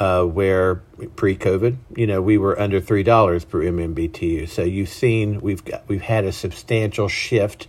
uh, 0.00 0.24
where 0.24 0.76
pre-COVID, 1.16 1.76
you 1.94 2.06
know, 2.06 2.22
we 2.22 2.38
were 2.38 2.58
under 2.58 2.80
three 2.80 3.02
dollars 3.02 3.44
per 3.44 3.60
MMBTU. 3.60 4.48
So 4.48 4.62
you've 4.62 4.88
seen 4.88 5.40
we've 5.42 5.64
got 5.64 5.86
we've 5.88 6.02
had 6.02 6.24
a 6.24 6.32
substantial 6.32 7.06
shift 7.06 7.68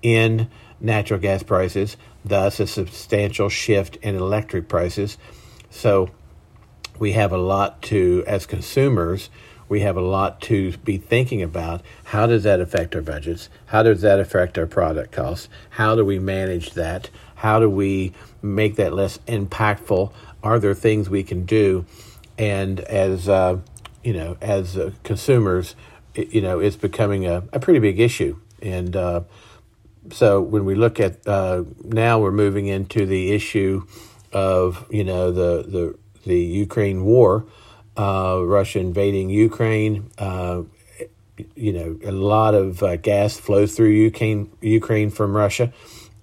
in 0.00 0.48
natural 0.80 1.20
gas 1.20 1.42
prices, 1.42 1.98
thus 2.24 2.58
a 2.60 2.66
substantial 2.66 3.50
shift 3.50 3.96
in 3.96 4.16
electric 4.16 4.68
prices. 4.68 5.18
So 5.68 6.10
we 6.98 7.12
have 7.12 7.30
a 7.30 7.38
lot 7.38 7.82
to 7.82 8.24
as 8.26 8.46
consumers 8.46 9.28
we 9.68 9.80
have 9.80 9.96
a 9.96 10.00
lot 10.00 10.40
to 10.42 10.76
be 10.78 10.96
thinking 10.98 11.42
about. 11.42 11.82
How 12.04 12.26
does 12.26 12.44
that 12.44 12.60
affect 12.60 12.94
our 12.94 13.02
budgets? 13.02 13.48
How 13.66 13.82
does 13.82 14.00
that 14.02 14.20
affect 14.20 14.58
our 14.58 14.66
product 14.66 15.12
costs? 15.12 15.48
How 15.70 15.94
do 15.94 16.04
we 16.04 16.18
manage 16.18 16.72
that? 16.72 17.10
How 17.36 17.60
do 17.60 17.68
we 17.68 18.12
make 18.42 18.76
that 18.76 18.92
less 18.92 19.18
impactful 19.26 20.12
are 20.42 20.58
there 20.60 20.74
things 20.74 21.10
we 21.10 21.24
can 21.24 21.44
do? 21.44 21.84
And 22.38 22.80
as 22.80 23.28
uh, 23.28 23.58
you 24.04 24.12
know, 24.12 24.36
as 24.40 24.76
uh, 24.78 24.92
consumers, 25.02 25.74
it, 26.14 26.32
you 26.32 26.40
know, 26.40 26.60
it's 26.60 26.76
becoming 26.76 27.26
a, 27.26 27.42
a 27.52 27.58
pretty 27.58 27.80
big 27.80 27.98
issue. 27.98 28.38
And 28.62 28.94
uh, 28.94 29.22
so 30.12 30.40
when 30.40 30.64
we 30.64 30.76
look 30.76 31.00
at 31.00 31.26
uh, 31.26 31.64
now, 31.82 32.20
we're 32.20 32.30
moving 32.30 32.68
into 32.68 33.06
the 33.06 33.32
issue 33.32 33.86
of 34.32 34.86
you 34.90 35.04
know 35.04 35.32
the 35.32 35.62
the 35.62 35.98
the 36.24 36.38
Ukraine 36.38 37.04
war, 37.04 37.46
uh, 37.96 38.40
Russia 38.44 38.78
invading 38.78 39.30
Ukraine. 39.30 40.10
Uh, 40.18 40.62
you 41.54 41.72
know, 41.72 41.98
a 42.04 42.12
lot 42.12 42.54
of 42.54 42.82
gas 43.02 43.38
flows 43.38 43.74
through 43.74 43.88
Ukraine 43.88 44.50
Ukraine 44.60 45.10
from 45.10 45.36
Russia 45.36 45.72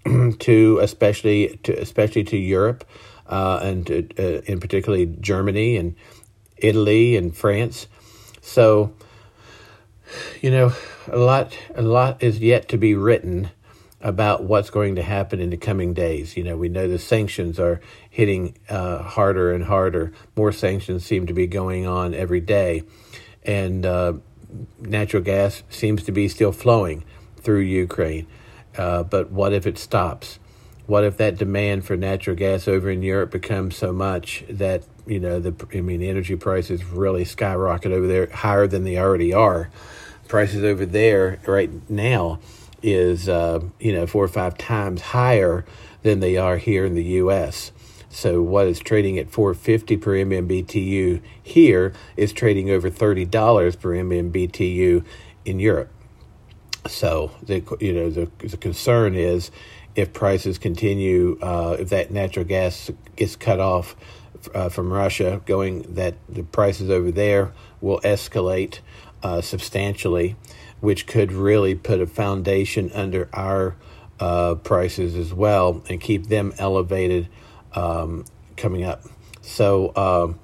to 0.40 0.80
especially 0.82 1.60
to 1.64 1.74
especially 1.80 2.24
to 2.26 2.38
Europe 2.38 2.84
uh, 3.28 3.60
and 3.62 3.90
uh, 4.18 4.24
in 4.46 4.60
particularly 4.60 5.06
Germany 5.06 5.78
and 5.78 5.96
Italy 6.58 7.16
and 7.16 7.36
France. 7.36 7.88
So, 8.42 8.94
you 10.42 10.52
know, 10.52 10.74
a 11.08 11.18
lot 11.18 11.58
a 11.76 11.82
lot 11.82 12.22
is 12.24 12.40
yet 12.40 12.70
to 12.70 12.78
be 12.78 12.96
written 12.96 13.52
about 14.04 14.44
what's 14.44 14.70
going 14.70 14.96
to 14.96 15.02
happen 15.02 15.40
in 15.40 15.50
the 15.50 15.58
coming 15.58 15.94
days. 15.94 16.38
You 16.38 16.44
know, 16.44 16.56
we 16.56 16.70
know 16.70 16.88
the 16.88 17.00
sanctions 17.00 17.60
are 17.60 17.82
hitting 18.10 18.56
uh, 18.70 19.02
harder 19.02 19.52
and 19.52 19.64
harder. 19.64 20.14
More 20.36 20.52
sanctions 20.52 21.04
seem 21.06 21.26
to 21.26 21.34
be 21.34 21.48
going 21.48 21.88
on 21.88 22.14
every 22.14 22.42
day, 22.42 22.84
and 23.44 23.86
uh, 23.86 24.14
natural 24.80 25.24
gas 25.24 25.64
seems 25.70 26.04
to 26.04 26.12
be 26.12 26.28
still 26.28 26.52
flowing 26.52 27.04
through 27.38 27.62
Ukraine. 27.62 28.28
Uh, 28.78 29.04
but 29.04 29.32
what 29.32 29.54
if 29.54 29.66
it 29.66 29.80
stops? 29.80 30.40
what 30.86 31.04
if 31.04 31.18
that 31.18 31.38
demand 31.38 31.86
for 31.86 31.96
natural 31.96 32.36
gas 32.36 32.68
over 32.68 32.90
in 32.90 33.02
Europe 33.02 33.32
becomes 33.32 33.76
so 33.76 33.94
much 33.94 34.44
that 34.50 34.84
you 35.06 35.20
know 35.20 35.40
the 35.40 35.54
I 35.74 35.82
mean 35.82 36.02
the 36.02 36.10
energy 36.10 36.36
prices 36.36 36.84
really 36.84 37.26
skyrocket 37.26 37.92
over 37.92 38.08
there 38.08 38.28
higher 38.28 38.68
than 38.68 38.84
they 38.84 38.98
already 38.98 39.34
are. 39.34 39.70
Prices 40.28 40.64
over 40.64 40.86
there 40.86 41.40
right 41.46 41.90
now 41.90 42.40
is 42.84 43.28
uh, 43.28 43.62
you 43.80 43.94
know 43.94 44.06
four 44.06 44.24
or 44.24 44.28
five 44.28 44.58
times 44.58 45.02
higher 45.02 45.66
than 46.04 46.20
they 46.20 46.38
are 46.38 46.58
here 46.58 46.86
in 46.86 46.94
the 46.94 47.04
U.S. 47.04 47.72
So 48.10 48.44
what 48.44 48.68
is 48.68 48.80
trading 48.80 49.18
at 49.18 49.32
450 49.32 49.98
per 49.98 50.12
MMBTU 50.12 51.22
here 51.42 51.94
is 52.16 52.32
trading 52.32 52.70
over 52.70 52.92
$30 52.92 53.80
per 53.80 53.90
MMBTU 53.90 55.04
in 55.46 55.60
Europe. 55.60 55.92
So 56.88 57.32
the 57.42 57.64
you 57.80 57.94
know 57.94 58.10
the 58.10 58.30
the 58.46 58.58
concern 58.58 59.16
is 59.16 59.50
if 59.96 60.12
prices 60.12 60.58
continue, 60.58 61.38
uh, 61.42 61.78
if 61.80 61.90
that 61.90 62.12
natural 62.12 62.46
gas 62.46 62.92
gets 63.16 63.36
cut 63.36 63.60
off 63.60 63.96
uh, 64.54 64.70
from 64.70 64.92
Russia, 64.92 65.42
going 65.46 65.84
that 65.94 66.16
the 66.28 66.44
prices 66.44 66.90
over 66.90 67.12
there 67.12 67.54
will 67.80 68.00
escalate 68.02 68.80
uh, 69.22 69.42
substantially, 69.42 70.36
which 70.84 71.08
could 71.08 71.32
really 71.32 71.74
put 71.74 72.02
a 72.02 72.06
foundation 72.06 72.92
under 72.94 73.30
our 73.32 73.74
uh, 74.20 74.54
prices 74.56 75.16
as 75.16 75.34
well 75.34 75.82
and 75.88 76.02
keep 76.02 76.28
them 76.28 76.54
elevated 76.58 77.26
um, 77.74 78.26
coming 78.58 78.84
up. 78.84 79.02
So 79.42 79.96
um, 79.96 80.38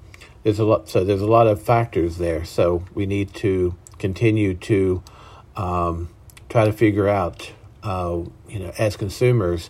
there's 0.44 0.58
a 0.58 0.64
lot. 0.64 0.88
So 0.88 1.04
there's 1.04 1.20
a 1.20 1.28
lot 1.28 1.48
of 1.48 1.62
factors 1.62 2.20
there. 2.20 2.46
So 2.46 2.86
we 2.94 3.06
need 3.06 3.34
to 3.34 3.76
continue 3.98 4.54
to 4.54 5.04
um, 5.58 6.10
try 6.48 6.64
to 6.64 6.72
figure 6.72 7.10
out 7.10 7.52
uh, 7.84 8.24
you 8.48 8.60
know, 8.60 8.72
as 8.78 8.96
consumers, 8.96 9.70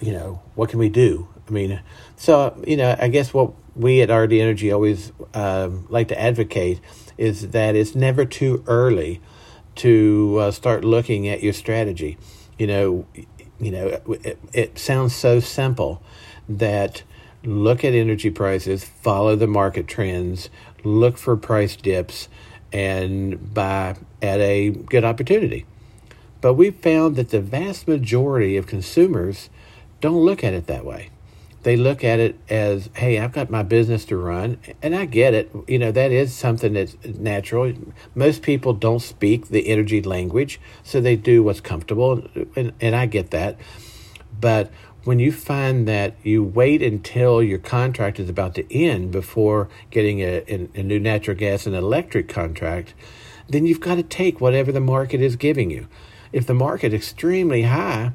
you 0.00 0.12
know, 0.12 0.42
what 0.54 0.70
can 0.70 0.78
we 0.78 0.88
do? 0.88 1.26
I 1.48 1.50
mean, 1.50 1.80
so 2.14 2.56
you 2.64 2.76
know, 2.76 2.94
I 3.00 3.08
guess 3.08 3.34
what 3.34 3.52
we 3.74 4.00
at 4.00 4.14
RD 4.14 4.34
Energy 4.34 4.70
always 4.70 5.10
um, 5.34 5.88
like 5.88 6.06
to 6.06 6.20
advocate 6.20 6.80
is 7.18 7.50
that 7.50 7.76
it's 7.76 7.94
never 7.94 8.24
too 8.24 8.62
early 8.66 9.20
to 9.76 10.38
uh, 10.40 10.50
start 10.50 10.84
looking 10.84 11.28
at 11.28 11.42
your 11.42 11.52
strategy. 11.52 12.16
You 12.58 12.66
know, 12.66 13.06
you 13.58 13.70
know, 13.70 14.00
it, 14.22 14.38
it 14.52 14.78
sounds 14.78 15.14
so 15.14 15.40
simple 15.40 16.02
that 16.48 17.02
look 17.44 17.84
at 17.84 17.94
energy 17.94 18.30
prices, 18.30 18.84
follow 18.84 19.36
the 19.36 19.46
market 19.46 19.86
trends, 19.86 20.50
look 20.82 21.18
for 21.18 21.36
price 21.36 21.76
dips, 21.76 22.28
and 22.72 23.54
buy 23.54 23.96
at 24.20 24.40
a 24.40 24.70
good 24.70 25.04
opportunity. 25.04 25.66
But 26.40 26.54
we've 26.54 26.76
found 26.76 27.16
that 27.16 27.30
the 27.30 27.40
vast 27.40 27.88
majority 27.88 28.56
of 28.56 28.66
consumers 28.66 29.48
don't 30.00 30.24
look 30.24 30.44
at 30.44 30.52
it 30.52 30.66
that 30.66 30.84
way. 30.84 31.10
They 31.64 31.76
look 31.76 32.04
at 32.04 32.20
it 32.20 32.38
as, 32.48 32.88
hey, 32.94 33.18
I've 33.18 33.32
got 33.32 33.50
my 33.50 33.62
business 33.62 34.04
to 34.06 34.16
run. 34.16 34.58
And 34.82 34.94
I 34.94 35.06
get 35.06 35.34
it. 35.34 35.50
You 35.66 35.78
know, 35.78 35.92
that 35.92 36.12
is 36.12 36.32
something 36.32 36.74
that's 36.74 36.96
natural. 37.04 37.72
Most 38.14 38.42
people 38.42 38.72
don't 38.72 39.00
speak 39.00 39.48
the 39.48 39.68
energy 39.68 40.00
language, 40.02 40.60
so 40.82 41.00
they 41.00 41.16
do 41.16 41.42
what's 41.42 41.60
comfortable. 41.60 42.26
And, 42.54 42.72
and 42.80 42.94
I 42.94 43.06
get 43.06 43.30
that. 43.32 43.58
But 44.40 44.70
when 45.04 45.18
you 45.18 45.32
find 45.32 45.88
that 45.88 46.16
you 46.22 46.42
wait 46.42 46.82
until 46.82 47.42
your 47.42 47.58
contract 47.58 48.18
is 48.20 48.28
about 48.28 48.54
to 48.54 48.74
end 48.74 49.10
before 49.10 49.68
getting 49.90 50.20
a, 50.20 50.68
a, 50.74 50.82
new 50.82 50.98
natural 50.98 51.36
gas 51.36 51.66
and 51.66 51.74
electric 51.74 52.28
contract, 52.28 52.94
then 53.48 53.66
you've 53.66 53.80
got 53.80 53.96
to 53.96 54.02
take 54.02 54.40
whatever 54.40 54.72
the 54.72 54.80
market 54.80 55.20
is 55.20 55.36
giving 55.36 55.70
you 55.70 55.88
if 56.34 56.48
the 56.48 56.54
market 56.54 56.92
is 56.92 57.00
extremely 57.00 57.62
high, 57.62 58.10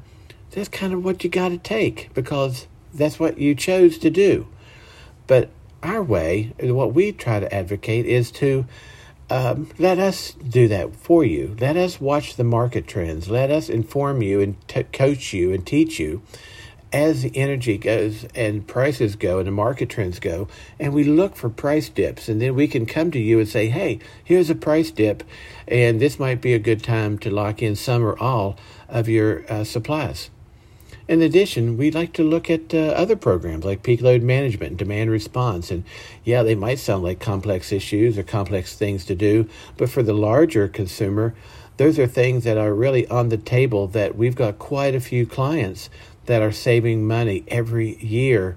that's 0.50 0.68
kind 0.68 0.92
of 0.92 1.02
what 1.02 1.24
you 1.24 1.30
got 1.30 1.48
to 1.48 1.58
take 1.58 2.10
because 2.12 2.66
that's 2.94 3.18
what 3.18 3.38
you 3.38 3.54
chose 3.54 3.98
to 3.98 4.10
do. 4.10 4.46
But 5.26 5.50
our 5.82 6.02
way, 6.02 6.52
what 6.60 6.94
we 6.94 7.12
try 7.12 7.40
to 7.40 7.54
advocate 7.54 8.06
is 8.06 8.30
to 8.32 8.66
um, 9.30 9.70
let 9.78 9.98
us 9.98 10.32
do 10.32 10.66
that 10.68 10.96
for 10.96 11.24
you. 11.24 11.56
Let 11.60 11.76
us 11.76 12.00
watch 12.00 12.34
the 12.34 12.44
market 12.44 12.88
trends. 12.88 13.30
Let 13.30 13.50
us 13.50 13.68
inform 13.68 14.22
you 14.22 14.40
and 14.40 14.68
t- 14.68 14.82
coach 14.82 15.32
you 15.32 15.52
and 15.52 15.64
teach 15.64 16.00
you 16.00 16.22
as 16.92 17.22
the 17.22 17.36
energy 17.36 17.78
goes 17.78 18.26
and 18.34 18.66
prices 18.66 19.14
go 19.14 19.38
and 19.38 19.46
the 19.46 19.52
market 19.52 19.88
trends 19.88 20.18
go, 20.18 20.48
and 20.78 20.92
we 20.92 21.04
look 21.04 21.36
for 21.36 21.48
price 21.48 21.88
dips, 21.88 22.28
and 22.28 22.42
then 22.42 22.54
we 22.54 22.66
can 22.66 22.86
come 22.86 23.10
to 23.12 23.18
you 23.18 23.38
and 23.38 23.48
say, 23.48 23.68
hey, 23.68 24.00
here's 24.24 24.50
a 24.50 24.54
price 24.54 24.90
dip, 24.90 25.22
and 25.68 26.00
this 26.00 26.18
might 26.18 26.40
be 26.40 26.52
a 26.52 26.58
good 26.58 26.82
time 26.82 27.18
to 27.18 27.30
lock 27.30 27.62
in 27.62 27.76
some 27.76 28.02
or 28.02 28.18
all 28.18 28.56
of 28.88 29.08
your 29.08 29.44
uh, 29.48 29.62
supplies. 29.62 30.30
In 31.10 31.22
addition, 31.22 31.76
we'd 31.76 31.96
like 31.96 32.12
to 32.12 32.22
look 32.22 32.48
at 32.48 32.72
uh, 32.72 32.94
other 32.94 33.16
programs 33.16 33.64
like 33.64 33.82
peak 33.82 34.00
load 34.00 34.22
management 34.22 34.70
and 34.70 34.78
demand 34.78 35.10
response. 35.10 35.72
And 35.72 35.82
yeah, 36.22 36.44
they 36.44 36.54
might 36.54 36.78
sound 36.78 37.02
like 37.02 37.18
complex 37.18 37.72
issues 37.72 38.16
or 38.16 38.22
complex 38.22 38.76
things 38.76 39.04
to 39.06 39.16
do, 39.16 39.48
but 39.76 39.90
for 39.90 40.04
the 40.04 40.12
larger 40.12 40.68
consumer, 40.68 41.34
those 41.78 41.98
are 41.98 42.06
things 42.06 42.44
that 42.44 42.56
are 42.56 42.72
really 42.72 43.08
on 43.08 43.28
the 43.28 43.38
table 43.38 43.88
that 43.88 44.16
we've 44.16 44.36
got 44.36 44.60
quite 44.60 44.94
a 44.94 45.00
few 45.00 45.26
clients 45.26 45.90
that 46.26 46.42
are 46.42 46.52
saving 46.52 47.08
money 47.08 47.42
every 47.48 47.96
year, 47.96 48.56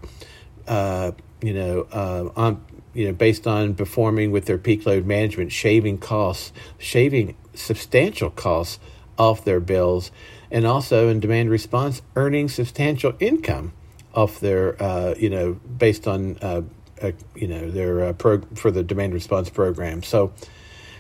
uh, 0.67 1.12
you 1.41 1.55
know, 1.55 1.88
uh, 1.91 2.29
on 2.36 2.63
you 2.93 3.07
know, 3.07 3.13
based 3.13 3.48
on 3.48 3.74
performing 3.74 4.31
with 4.31 4.45
their 4.45 4.60
peak 4.60 4.86
load 4.86 5.07
management, 5.07 5.51
shaving 5.51 5.98
costs, 5.98 6.53
shaving 6.77 7.36
substantial 7.55 8.29
costs 8.29 8.79
off 9.17 9.43
their 9.43 9.60
bills, 9.60 10.12
and 10.53 10.67
also 10.67 11.10
in 11.10 11.19
demand 11.19 11.50
response, 11.50 12.03
earning 12.15 12.48
substantial 12.48 13.13
income 13.19 13.74
off 14.13 14.39
their, 14.39 14.81
uh, 14.81 15.15
you 15.17 15.29
know, 15.29 15.53
based 15.53 16.07
on, 16.07 16.38
uh, 16.43 16.62
uh, 17.01 17.12
you 17.36 17.48
know, 17.48 17.72
their 17.72 18.05
uh, 18.05 18.13
pro 18.13 18.39
for 18.53 18.69
the 18.69 18.83
demand 18.83 19.15
response 19.15 19.50
program. 19.50 20.03
So, 20.03 20.31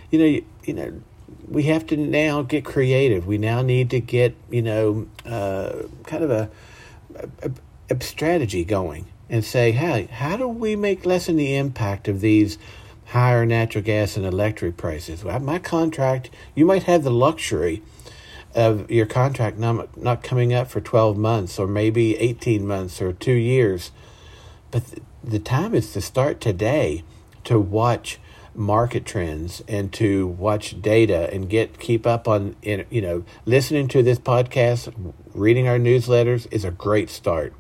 you 0.09 0.17
know, 0.19 0.25
you, 0.25 0.45
you 0.65 0.73
know, 0.73 1.01
we 1.47 1.63
have 1.63 1.85
to 1.87 1.97
now 1.97 2.41
get 2.41 2.65
creative. 2.65 3.27
We 3.27 3.37
now 3.37 3.61
need 3.61 3.91
to 3.91 3.99
get, 3.99 4.35
you 4.49 4.63
know, 4.63 5.07
uh, 5.23 5.83
kind 6.05 6.23
of 6.23 6.31
a, 6.31 6.49
a, 7.43 7.51
a, 7.91 8.03
strategy 8.03 8.65
going 8.65 9.05
and 9.29 9.45
say, 9.45 9.71
hey, 9.71 10.07
how 10.07 10.35
do 10.35 10.47
we 10.47 10.75
make 10.75 11.05
lessen 11.05 11.35
the 11.35 11.55
impact 11.55 12.07
of 12.07 12.21
these 12.21 12.57
higher 13.05 13.45
natural 13.45 13.83
gas 13.83 14.17
and 14.17 14.25
electric 14.25 14.77
prices? 14.77 15.23
Well, 15.23 15.39
my 15.39 15.59
contract, 15.59 16.31
you 16.55 16.65
might 16.65 16.83
have 16.83 17.03
the 17.03 17.11
luxury 17.11 17.83
of 18.55 18.89
your 18.89 19.05
contract 19.05 19.57
not, 19.57 19.97
not 19.97 20.23
coming 20.23 20.53
up 20.53 20.69
for 20.69 20.81
12 20.81 21.17
months 21.17 21.59
or 21.59 21.67
maybe 21.67 22.15
18 22.17 22.65
months 22.65 23.01
or 23.01 23.13
two 23.13 23.33
years. 23.33 23.91
But 24.71 24.83
the 25.23 25.39
time 25.39 25.73
is 25.73 25.93
to 25.93 26.01
start 26.01 26.41
today 26.41 27.03
to 27.45 27.59
watch 27.59 28.19
market 28.55 29.05
trends 29.05 29.63
and 29.67 29.91
to 29.93 30.27
watch 30.27 30.79
data 30.81 31.31
and 31.33 31.49
get 31.49 31.79
keep 31.79 32.05
up 32.05 32.27
on 32.27 32.55
you 32.61 33.01
know 33.01 33.23
listening 33.45 33.87
to 33.87 34.03
this 34.03 34.19
podcast 34.19 34.93
reading 35.33 35.67
our 35.67 35.79
newsletters 35.79 36.47
is 36.51 36.63
a 36.63 36.69
great 36.69 37.09
start 37.09 37.51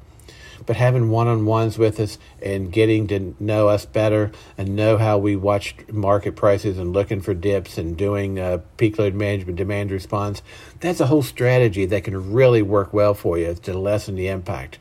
but 0.65 0.75
having 0.75 1.09
one-on-ones 1.09 1.77
with 1.77 1.99
us 1.99 2.17
and 2.41 2.71
getting 2.71 3.07
to 3.07 3.35
know 3.39 3.67
us 3.67 3.85
better 3.85 4.31
and 4.57 4.75
know 4.75 4.97
how 4.97 5.17
we 5.17 5.35
watch 5.35 5.75
market 5.91 6.35
prices 6.35 6.77
and 6.77 6.93
looking 6.93 7.21
for 7.21 7.33
dips 7.33 7.77
and 7.77 7.97
doing 7.97 8.39
uh, 8.39 8.59
peak 8.77 8.97
load 8.97 9.13
management 9.13 9.57
demand 9.57 9.91
response 9.91 10.41
that's 10.79 10.99
a 10.99 11.07
whole 11.07 11.23
strategy 11.23 11.85
that 11.85 12.03
can 12.03 12.33
really 12.33 12.61
work 12.61 12.93
well 12.93 13.13
for 13.13 13.37
you 13.37 13.53
to 13.55 13.77
lessen 13.77 14.15
the 14.15 14.27
impact 14.27 14.77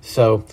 so 0.00 0.44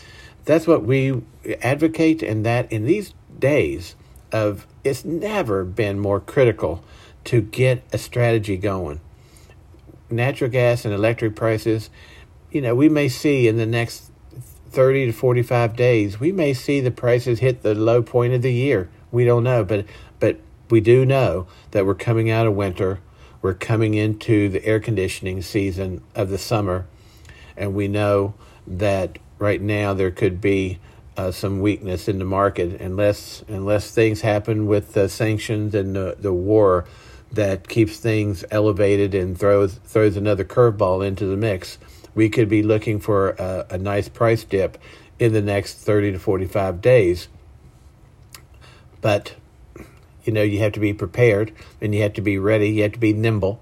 that's 0.45 0.67
what 0.67 0.83
we 0.83 1.21
advocate 1.61 2.23
and 2.23 2.45
that 2.45 2.71
in 2.71 2.85
these 2.85 3.13
days 3.39 3.95
of 4.31 4.65
it's 4.83 5.05
never 5.05 5.63
been 5.63 5.99
more 5.99 6.19
critical 6.19 6.83
to 7.25 7.41
get 7.41 7.83
a 7.91 7.97
strategy 7.97 8.57
going. 8.57 8.99
Natural 10.09 10.49
gas 10.49 10.85
and 10.85 10.93
electric 10.93 11.35
prices, 11.35 11.89
you 12.51 12.61
know, 12.61 12.75
we 12.75 12.89
may 12.89 13.07
see 13.07 13.47
in 13.47 13.57
the 13.57 13.65
next 13.65 14.10
30 14.71 15.07
to 15.07 15.11
45 15.11 15.75
days, 15.75 16.19
we 16.19 16.31
may 16.31 16.53
see 16.53 16.79
the 16.79 16.91
prices 16.91 17.39
hit 17.39 17.61
the 17.61 17.75
low 17.75 18.01
point 18.01 18.33
of 18.33 18.41
the 18.41 18.53
year. 18.53 18.89
We 19.11 19.25
don't 19.25 19.43
know, 19.43 19.63
but 19.63 19.85
but 20.19 20.39
we 20.69 20.79
do 20.79 21.05
know 21.05 21.47
that 21.71 21.85
we're 21.85 21.95
coming 21.95 22.29
out 22.29 22.47
of 22.47 22.53
winter. 22.53 22.99
We're 23.41 23.53
coming 23.53 23.95
into 23.95 24.49
the 24.49 24.63
air 24.65 24.79
conditioning 24.79 25.41
season 25.41 26.01
of 26.15 26.29
the 26.29 26.37
summer, 26.37 26.85
and 27.57 27.73
we 27.73 27.87
know 27.87 28.35
that 28.65 29.19
right 29.39 29.61
now 29.61 29.93
there 29.93 30.11
could 30.11 30.39
be 30.39 30.79
uh, 31.17 31.31
some 31.31 31.59
weakness 31.59 32.07
in 32.07 32.19
the 32.19 32.25
market 32.25 32.79
unless 32.79 33.43
unless 33.47 33.91
things 33.91 34.21
happen 34.21 34.67
with 34.67 34.93
the 34.93 35.09
sanctions 35.09 35.75
and 35.75 35.95
the, 35.95 36.15
the 36.19 36.33
war 36.33 36.85
that 37.31 37.67
keeps 37.67 37.97
things 37.97 38.45
elevated 38.51 39.13
and 39.13 39.37
throws 39.37 39.75
throws 39.85 40.15
another 40.15 40.45
curveball 40.45 41.05
into 41.05 41.25
the 41.25 41.37
mix. 41.37 41.77
We 42.13 42.29
could 42.29 42.49
be 42.49 42.63
looking 42.63 42.99
for 42.99 43.29
a, 43.31 43.67
a 43.71 43.77
nice 43.77 44.09
price 44.09 44.43
dip 44.43 44.77
in 45.19 45.33
the 45.33 45.41
next 45.41 45.75
30 45.75 46.13
to 46.13 46.19
45 46.19 46.81
days. 46.81 47.27
But 49.01 49.35
you 50.23 50.33
know, 50.33 50.43
you 50.43 50.59
have 50.59 50.73
to 50.73 50.79
be 50.79 50.93
prepared 50.93 51.51
and 51.79 51.95
you 51.95 52.01
have 52.03 52.13
to 52.13 52.21
be 52.21 52.37
ready, 52.37 52.69
you 52.69 52.83
have 52.83 52.91
to 52.93 52.99
be 52.99 53.13
nimble 53.13 53.61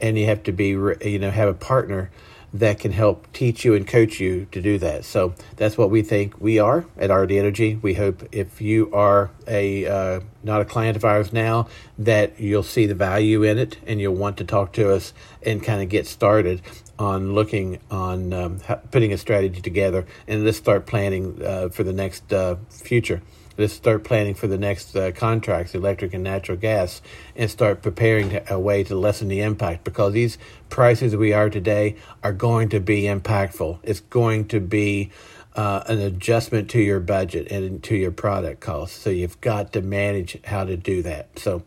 and 0.00 0.18
you 0.18 0.26
have 0.26 0.42
to 0.42 0.52
be 0.52 0.68
you 0.68 1.18
know 1.18 1.30
have 1.30 1.48
a 1.48 1.54
partner 1.54 2.10
that 2.52 2.78
can 2.78 2.92
help 2.92 3.30
teach 3.32 3.64
you 3.64 3.74
and 3.74 3.86
coach 3.86 4.20
you 4.20 4.46
to 4.52 4.62
do 4.62 4.78
that. 4.78 5.04
So 5.04 5.34
that's 5.56 5.76
what 5.76 5.90
we 5.90 6.02
think 6.02 6.40
we 6.40 6.60
are 6.60 6.84
at 6.96 7.10
RD 7.10 7.32
Energy. 7.32 7.80
We 7.82 7.94
hope 7.94 8.22
if 8.30 8.60
you 8.60 8.92
are 8.92 9.30
a 9.48 9.86
uh, 9.86 10.20
not 10.44 10.60
a 10.60 10.64
client 10.64 10.96
of 10.96 11.04
ours 11.04 11.32
now, 11.32 11.68
that 11.98 12.38
you'll 12.38 12.62
see 12.62 12.86
the 12.86 12.94
value 12.94 13.42
in 13.42 13.58
it 13.58 13.78
and 13.86 14.00
you'll 14.00 14.14
want 14.14 14.36
to 14.36 14.44
talk 14.44 14.72
to 14.74 14.92
us 14.92 15.12
and 15.42 15.62
kind 15.62 15.82
of 15.82 15.88
get 15.88 16.06
started 16.06 16.62
on 16.98 17.34
looking 17.34 17.78
on 17.90 18.32
um, 18.32 18.60
putting 18.90 19.12
a 19.12 19.18
strategy 19.18 19.60
together 19.60 20.06
and 20.28 20.44
let's 20.44 20.58
start 20.58 20.86
planning 20.86 21.40
uh, 21.44 21.68
for 21.68 21.82
the 21.82 21.92
next 21.92 22.32
uh, 22.32 22.56
future 22.70 23.20
let's 23.56 23.72
start 23.72 24.04
planning 24.04 24.34
for 24.34 24.46
the 24.46 24.58
next 24.58 24.96
uh, 24.96 25.12
contracts, 25.12 25.74
electric 25.74 26.14
and 26.14 26.24
natural 26.24 26.58
gas, 26.58 27.00
and 27.36 27.50
start 27.50 27.82
preparing 27.82 28.40
a 28.50 28.58
way 28.58 28.82
to 28.84 28.94
lessen 28.94 29.28
the 29.28 29.40
impact 29.40 29.84
because 29.84 30.12
these 30.12 30.38
prices 30.70 31.14
we 31.14 31.32
are 31.32 31.50
today 31.50 31.96
are 32.22 32.32
going 32.32 32.68
to 32.68 32.80
be 32.80 33.02
impactful. 33.02 33.78
It's 33.82 34.00
going 34.00 34.48
to 34.48 34.60
be 34.60 35.10
uh, 35.54 35.84
an 35.86 36.00
adjustment 36.00 36.68
to 36.70 36.80
your 36.80 37.00
budget 37.00 37.50
and 37.50 37.82
to 37.84 37.94
your 37.94 38.10
product 38.10 38.60
costs. 38.60 38.98
So 38.98 39.10
you've 39.10 39.40
got 39.40 39.72
to 39.74 39.82
manage 39.82 40.42
how 40.44 40.64
to 40.64 40.76
do 40.76 41.02
that. 41.02 41.38
So, 41.38 41.62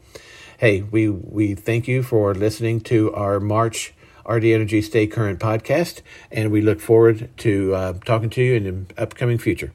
hey, 0.57 0.81
we 0.81 1.09
we 1.09 1.55
thank 1.55 1.87
you 1.87 2.03
for 2.03 2.35
listening 2.35 2.81
to 2.81 3.13
our 3.13 3.39
March. 3.39 3.93
RD 4.27 4.45
Energy 4.45 4.81
Stay 4.81 5.07
Current 5.07 5.39
podcast, 5.39 6.01
and 6.31 6.51
we 6.51 6.61
look 6.61 6.81
forward 6.81 7.29
to 7.37 7.73
uh, 7.73 7.93
talking 8.05 8.29
to 8.31 8.41
you 8.41 8.55
in 8.55 8.87
the 8.87 9.01
upcoming 9.01 9.37
future. 9.37 9.71